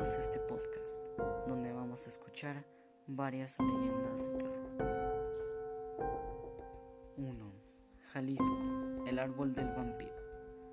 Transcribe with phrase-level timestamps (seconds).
[0.00, 1.04] Este podcast,
[1.46, 2.64] donde vamos a escuchar
[3.06, 4.38] varias leyendas de
[4.78, 5.98] terror.
[7.18, 7.52] 1.
[8.10, 10.16] Jalisco, el árbol del vampiro.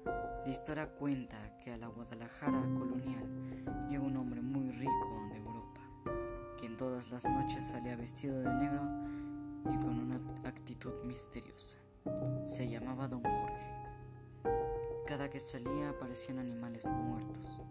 [0.06, 5.82] La historia cuenta que a la Guadalajara colonial llegó un hombre muy rico de Europa,
[6.58, 8.82] quien todas las noches salía vestido de negro
[9.66, 11.76] y con una actitud misteriosa.
[12.46, 13.76] Se llamaba Don Jorge.
[15.06, 17.62] Cada que salía aparecían animales muertos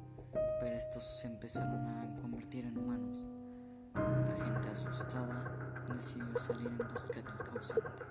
[0.60, 3.26] pero estos se empezaron a convertir en humanos.
[3.94, 5.44] La gente asustada
[5.94, 8.02] decidió salir en busca del causante.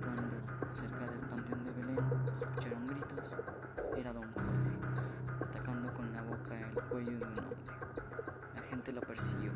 [0.00, 1.98] Cuando, cerca del panteón de Belén,
[2.34, 3.36] escucharon gritos,
[3.96, 4.72] era don Jorge,
[5.40, 7.56] atacando con la boca el cuello de un hombre.
[8.54, 9.52] La gente lo persiguió,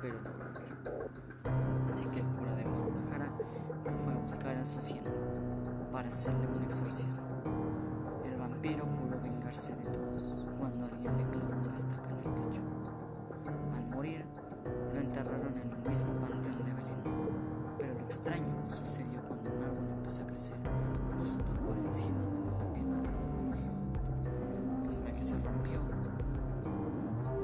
[0.00, 0.76] pero logró huir.
[1.88, 3.32] Así que el cura de Guadalajara
[3.84, 5.10] lo fue a buscar a su hacienda
[5.92, 7.22] para hacerle un exorcismo.
[8.24, 8.86] El vampiro
[9.56, 12.62] de todos cuando alguien le clavó una estaca en el pecho.
[13.74, 14.26] Al morir,
[14.92, 17.02] lo enterraron en el mismo panteón de Belén.
[17.78, 20.56] Pero lo extraño sucedió cuando un árbol empezó a crecer
[21.18, 23.70] justo por encima de la lápida de Don Jorge,
[24.84, 25.80] misma que se rompió.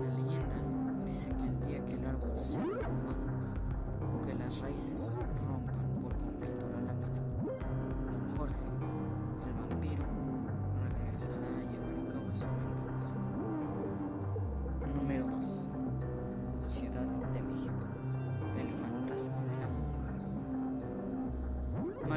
[0.02, 0.56] La leyenda
[1.06, 3.24] dice que el día que el árbol sea derrumbado
[4.14, 5.16] o que las raíces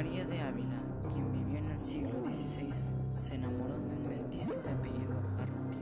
[0.06, 0.80] María de Ávila,
[1.12, 2.72] quien vivió en el siglo XVI,
[3.16, 5.82] se enamoró de un mestizo de apellido Arrutia,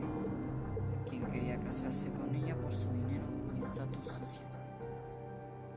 [1.10, 3.26] quien quería casarse con ella por su dinero
[3.60, 4.46] y estatus social.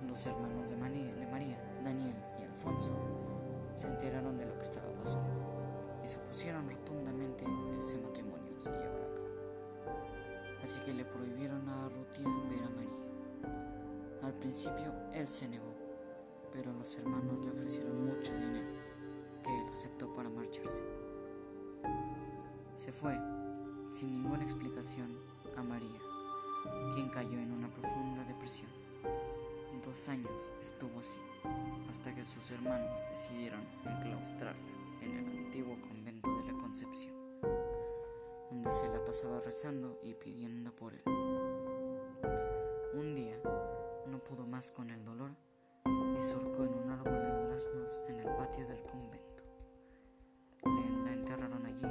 [0.06, 2.92] Los hermanos de María, Daniel y Alfonso,
[3.74, 5.28] se enteraron de lo que estaba pasando
[6.05, 9.98] y se opusieron rotundamente a ese matrimonio se llevara a cabo.
[10.62, 14.23] Así que le prohibieron a Arrutia ver a María.
[14.23, 15.76] Al principio él se negó,
[16.56, 18.67] pero los hermanos le ofrecieron mucho dinero
[19.42, 20.83] que él aceptó para marcharse.
[22.77, 23.14] Se fue,
[23.90, 25.18] sin ninguna explicación,
[25.55, 26.00] a María,
[26.95, 28.70] quien cayó en una profunda depresión.
[29.84, 31.18] Dos años estuvo así,
[31.90, 34.61] hasta que sus hermanos decidieron enclaustrarla
[35.02, 37.14] en el antiguo convento de la Concepción,
[38.50, 41.02] donde se la pasaba rezando y pidiendo por él.
[42.95, 43.39] Un día
[44.06, 45.30] no pudo más con el dolor
[46.16, 49.44] y surcó en un árbol de duraznos en el patio del convento.
[50.64, 51.86] Le la enterraron allí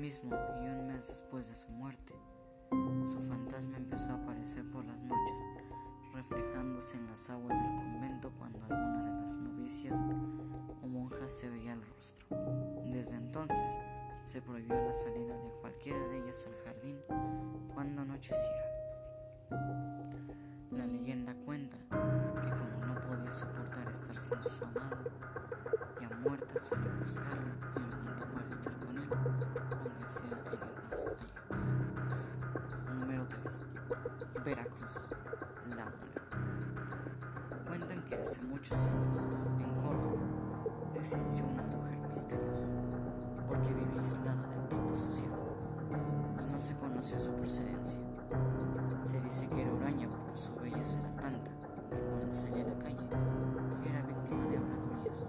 [0.00, 2.14] mismo y un mes después de su muerte,
[3.06, 5.44] su fantasma empezó a aparecer por las noches,
[6.14, 10.00] reflejándose en las aguas del convento cuando alguna de las novicias
[10.82, 12.26] o monjas se veía el rostro.
[12.84, 13.74] Desde entonces
[14.24, 16.98] se prohibió la salida de cualquiera de ellas al jardín
[17.74, 18.72] cuando anocheciera.
[20.70, 21.21] La leyenda
[24.22, 25.10] estar sin su amado,
[26.00, 30.32] ya muerta salió a buscarlo y lo mandó para estar con él, aunque sea en
[30.52, 31.28] el más allá.
[32.94, 33.66] Número 3.
[34.44, 36.06] Veracruz, la mulata.
[37.66, 39.28] Cuentan que hace muchos años,
[39.58, 40.22] en Córdoba,
[40.94, 42.72] existió una mujer misteriosa,
[43.48, 45.32] porque vivía aislada del trato social
[45.90, 47.98] y no se conoció su procedencia.
[49.02, 51.61] Se dice que era huraña porque su belleza era tanta
[52.00, 52.98] cuando salía a la calle
[53.84, 55.28] era víctima de habladurías.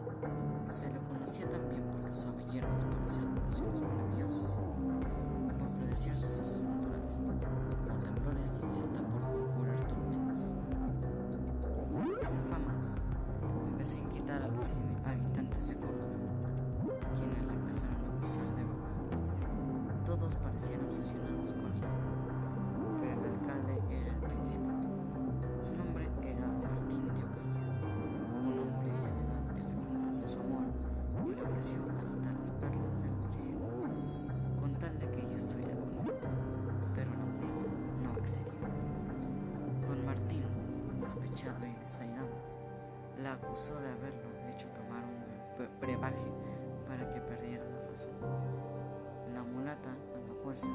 [0.63, 4.59] Se le conocía también porque usaba hierbas para hacer curaciones maravillosas
[5.59, 7.34] por predecir sucesos naturales, como
[8.03, 10.56] temblores y hasta por conjurar tormentas.
[12.22, 12.73] Esa fama
[32.01, 33.57] hasta las perlas del Virgen,
[34.60, 36.13] con tal de que ella estuviera con él,
[36.94, 38.51] pero la mulata no accedió.
[39.88, 40.44] Don Martín,
[41.01, 42.27] despechado y desairado,
[43.21, 45.24] la acusó de haberlo hecho tomar un
[45.57, 46.27] bre- brebaje
[46.86, 48.12] para que perdiera la razón.
[49.33, 50.74] La mulata, a la fuerza,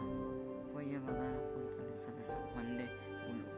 [0.73, 2.85] fue llevada a la fortaleza de San Juan de
[3.31, 3.53] Ulúa,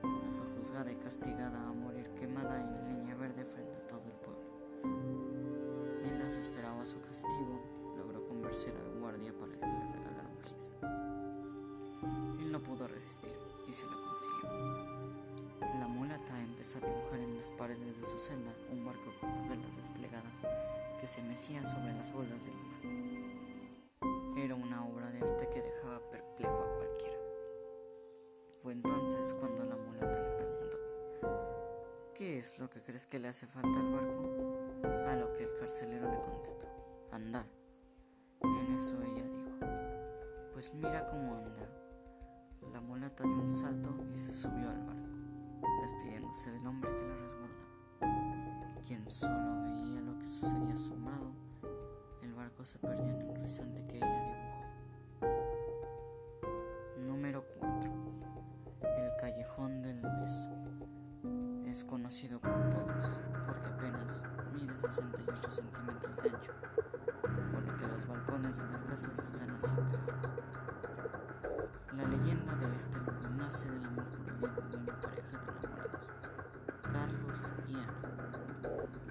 [0.00, 4.03] donde fue juzgada y castigada a morir quemada en leña verde frente a todo el
[4.03, 4.03] pueblo.
[4.03, 4.03] Mientras
[6.44, 7.58] esperaba su castigo,
[7.96, 10.74] logró convencer al guardia para que le regalara un gis.
[12.42, 13.32] Él no pudo resistir
[13.66, 14.50] y se lo consiguió.
[15.80, 19.48] La mulata empezó a dibujar en las paredes de su celda un barco con las
[19.48, 20.34] velas desplegadas
[21.00, 22.82] que se mecía sobre las olas del mar.
[24.36, 27.18] Era una obra de arte que dejaba perplejo a cualquiera.
[28.66, 30.76] entonces cuando la mulata le preguntó,
[32.14, 34.33] ¿qué es lo que crees que le hace falta al barco?
[35.14, 36.66] Lo que el carcelero le contestó,
[37.12, 37.46] andar.
[38.42, 39.50] En eso ella dijo,
[40.52, 41.68] pues mira cómo anda.
[42.72, 45.18] La mulata dio un salto y se subió al barco,
[45.82, 51.30] despidiéndose del hombre que la resguardaba, quien solo veía lo que sucedía asombrado.
[52.20, 55.34] El barco se perdía en el horizonte que ella dibujó.
[57.06, 57.92] Número 4.
[58.98, 60.50] El callejón del beso.
[61.66, 62.68] Es conocido por
[64.88, 66.52] 68 centímetros de ancho
[67.94, 70.42] los balcones de las casas están así pegados.
[71.96, 76.12] La leyenda de este lugar nace del amor prohibido de una pareja de enamorados,
[76.82, 77.94] Carlos y Ana,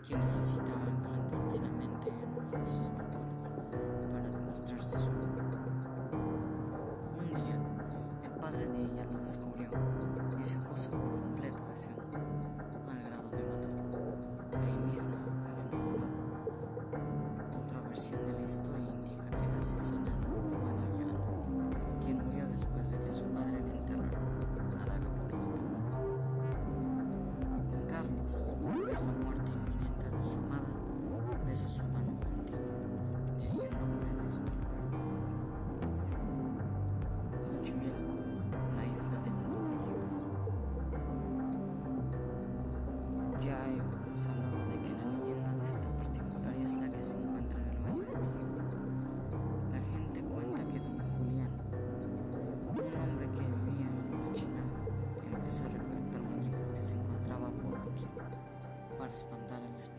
[0.05, 3.47] quienes necesitaban clandestinamente en uno de sus balcones
[4.11, 5.32] para demostrarse su amor.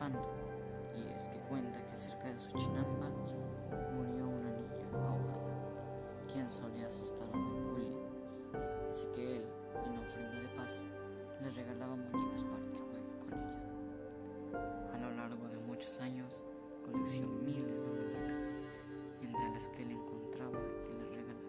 [0.05, 0.29] Espanto.
[0.95, 3.09] Y es que cuenta que cerca de su chinampa
[3.93, 7.95] murió una niña ahogada, quien solía asustar a don Julián.
[8.91, 9.47] Así que él,
[9.87, 10.85] en ofrenda de paz,
[11.41, 13.69] le regalaba muñecas para que juegue con ellas.
[14.93, 16.45] A lo largo de muchos años,
[16.85, 18.49] coleccionó miles de muñecas,
[19.21, 20.61] entre las que le encontraba
[20.91, 21.41] y le regalaba.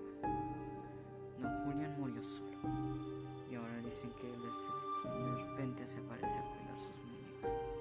[1.39, 2.57] Don Julián murió solo,
[3.49, 6.97] y ahora dicen que él es el quien de repente se aparece a cuidar sus
[6.97, 7.74] muñecas.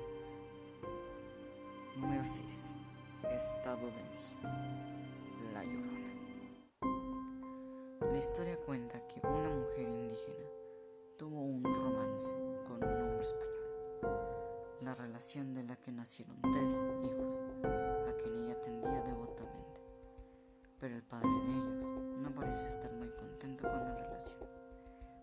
[2.04, 2.76] Número 6.
[3.30, 4.46] Estado de México.
[5.54, 6.12] La Llorona.
[8.12, 10.46] La historia cuenta que una mujer indígena
[11.16, 12.34] tuvo un romance
[12.68, 13.54] con un hombre español
[14.82, 17.40] la relación de la que nacieron tres hijos,
[18.06, 19.80] a quien ella atendía devotamente.
[20.78, 21.86] Pero el padre de ellos
[22.18, 24.40] no parece estar muy contento con la relación,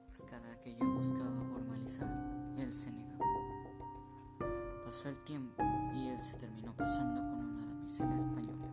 [0.07, 2.09] pues cada que ella buscaba formalizar,
[2.57, 3.10] él se negaba.
[4.91, 5.63] Pasó el tiempo
[5.95, 8.67] y él se terminó casando con una damisela española.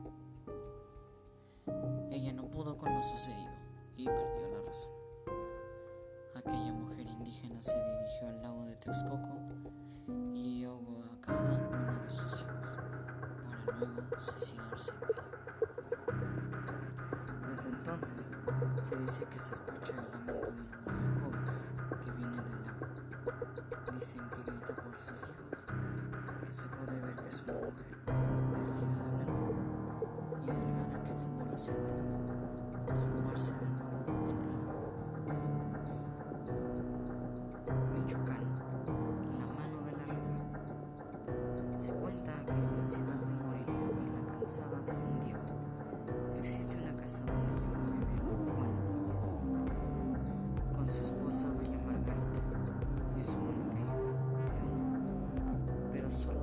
[2.11, 3.53] Ella no pudo con lo sucedido
[3.97, 4.91] y perdió la razón.
[6.35, 9.29] Aquella mujer indígena se dirigió al lago de Texcoco
[10.35, 12.77] y ahogó a cada uno de sus hijos
[13.37, 14.93] para luego suicidarse.
[17.49, 18.33] Desde entonces
[18.83, 22.87] se dice que se escucha el lamento de una mujer joven que viene del lago.
[23.95, 25.67] Dicen que grita por sus hijos,
[26.51, 27.75] se puede ver que es una mujer
[28.53, 29.55] vestida de blanco
[30.43, 32.19] y delgada que deambula sin rumbo
[32.75, 34.89] hasta esfumarse de nuevo en lago.
[37.95, 38.45] Michoacán.
[41.77, 45.39] Se cuenta que en la ciudad de Morelia, en la calzada de San Diego,
[46.41, 49.37] existe una casa donde llegó a vivir don Juan Núñez,
[50.75, 52.41] con su esposa doña Margarita
[53.19, 53.95] y su única hija,
[54.65, 55.01] Leona,
[55.93, 56.38] pero solo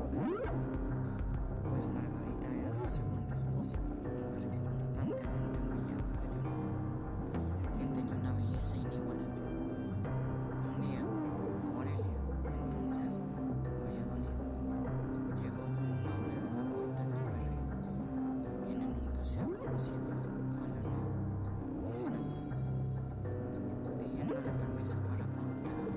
[23.97, 25.87] pidiéndole permiso para cortejar.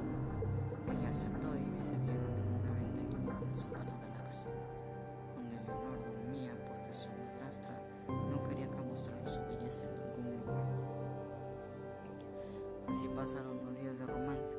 [0.93, 4.49] Ella aceptó y se vieron en una ventanilla del sótano de la casa,
[5.35, 10.67] donde Leonor dormía porque su madrastra no quería que mostrara su belleza en ningún lugar.
[12.89, 14.57] Así pasaron los días de romance,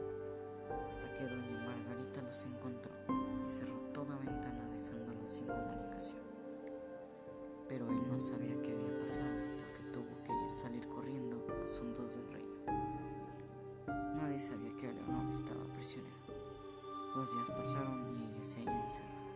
[0.90, 2.92] hasta que doña Margarita los encontró
[3.46, 6.30] y cerró toda ventana dejándolos sin comunicación
[7.70, 8.89] pero él no sabía qué había
[11.80, 12.56] asuntos del reino.
[14.18, 16.18] Nadie sabía que Leonor estaba prisionera.
[17.16, 19.32] Los días pasaron y ella se halla encerrada,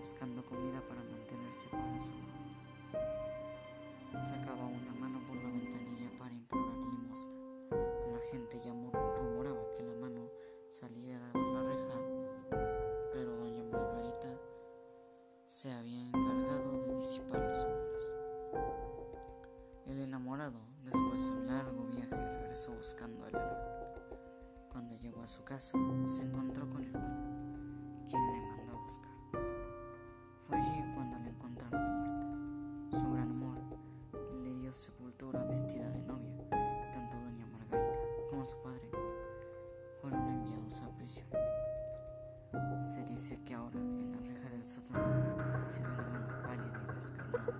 [0.00, 2.34] buscando comida para mantenerse para su madre.
[4.22, 7.32] Sacaba una mano por la ventanilla para implorar limosna.
[7.70, 8.72] La gente ya
[9.16, 10.28] rumoraba que la mano
[10.68, 12.00] salía a la reja,
[13.14, 14.38] pero doña Margarita
[15.46, 18.93] se había encargado de disipar los rumores.
[19.86, 24.18] El enamorado, después de un largo viaje, regresó buscando a Leonor.
[24.70, 25.76] Cuando llegó a su casa,
[26.06, 27.22] se encontró con el padre,
[28.08, 29.12] quien le mandó a buscar.
[30.40, 32.98] Fue allí cuando le encontraron muerta.
[32.98, 33.58] Su gran amor
[34.42, 36.48] le dio sepultura vestida de novia.
[36.92, 37.98] Tanto doña Margarita
[38.30, 38.90] como su padre
[40.00, 41.28] fueron enviados a prisión.
[42.80, 46.43] Se dice que ahora en la reja del sótano se ve una mano
[46.94, 47.52] descarnada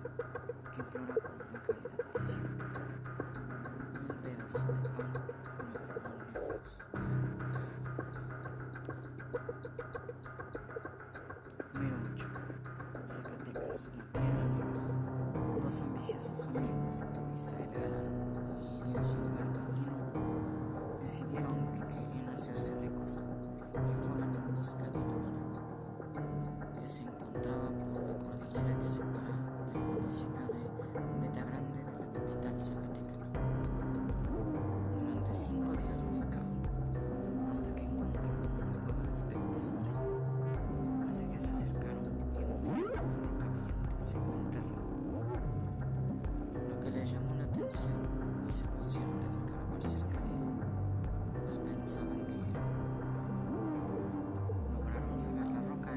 [0.73, 2.67] que implora por una caridad siempre,
[4.09, 6.87] un pedazo de pan por el amor de Dios.
[11.73, 12.27] Número 8.
[13.05, 14.45] Zacatecas, la piedra.
[15.63, 16.93] Dos ambiciosos amigos,
[17.33, 18.07] Misael Galán
[18.85, 19.97] y Gilberto Guino,
[21.01, 23.23] decidieron que querían hacerse ricos
[23.73, 27.84] y fueron en busca de una mina que se encontraba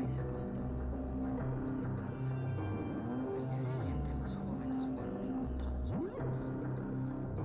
[0.09, 2.39] y se acostaron a descansar.
[2.39, 6.49] Al día siguiente los jóvenes fueron encontrados muertos.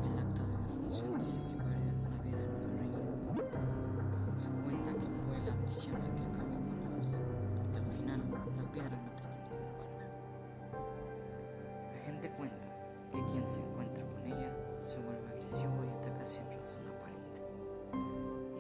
[0.02, 3.04] El acta de defunción dice que perdieron la vida en una riña.
[4.38, 7.20] Se cuenta que fue la ambición la que acabó con ellos,
[7.60, 10.08] porque al final la piedra no tenía ningún valor.
[11.92, 12.68] La gente cuenta
[13.12, 17.44] que quien se encuentra con ella se vuelve agresivo y ataca sin razón aparente.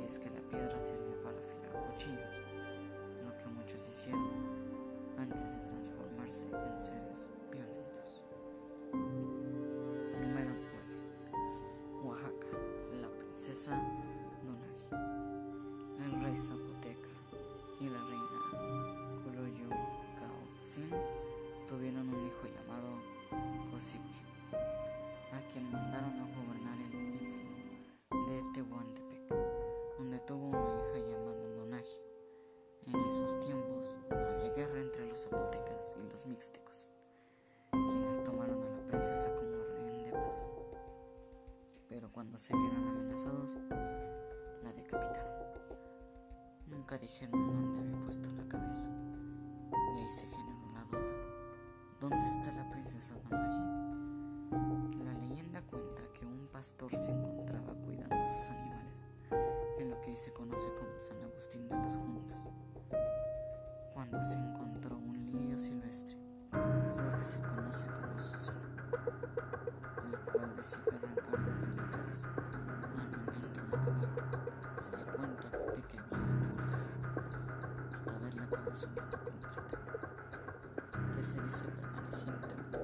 [0.02, 2.23] Y es que la piedra sirve para afilar cuchillos, lo
[5.18, 8.24] antes de transformarse en seres violentos.
[10.22, 10.52] Número
[11.32, 12.06] 9.
[12.06, 12.48] Oaxaca,
[13.02, 13.72] la princesa
[14.46, 14.88] Donagi.
[16.02, 17.10] El rey Zapoteca
[17.82, 18.40] y la reina
[19.22, 20.90] Culoyucaotzin
[21.68, 22.88] tuvieron un hijo llamado
[23.70, 24.24] Cosiqui,
[25.34, 27.52] a quien mandaron a gobernar el istmo
[28.12, 29.13] de Tehuantepec,
[42.24, 43.58] cuando se vieron amenazados,
[44.64, 45.34] la decapitaron.
[46.68, 48.90] Nunca dijeron dónde había puesto la cabeza.
[48.90, 51.02] De ahí se generó la duda.
[52.00, 55.04] ¿Dónde está la princesa Donagi?
[55.04, 58.94] La leyenda cuenta que un pastor se encontraba cuidando sus animales
[59.80, 62.48] en lo que hoy se conoce como San Agustín de las Juntas,
[63.94, 66.18] cuando se encontró un lirio silvestre,
[66.52, 68.62] flor que se conoce como susano,
[70.06, 74.24] el cual decidió arrancar al momento de acabar.
[74.76, 76.82] Se dio cuenta de que había una oreja
[77.92, 79.78] hasta ver la cabeza humana completa,
[81.16, 82.80] que se dice permanecía intacta.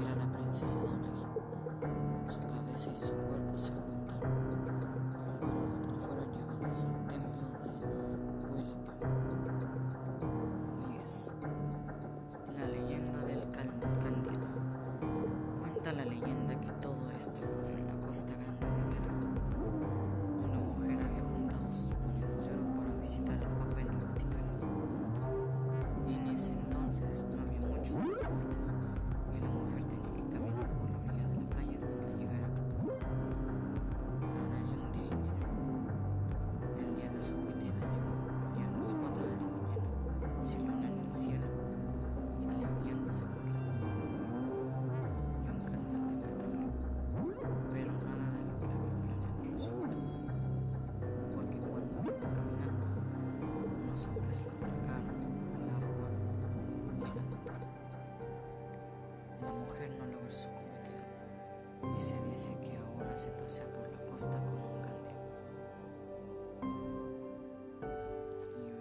[0.00, 1.26] Era la princesa Donagi.
[2.28, 3.21] Su cabeza y su
[27.00, 27.41] ese
[60.32, 65.18] su cometido y se dice que ahora se pasea por la costa con un candil.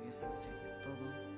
[0.04, 1.31] Y eso sería todo